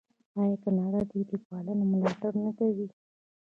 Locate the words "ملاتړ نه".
1.91-2.51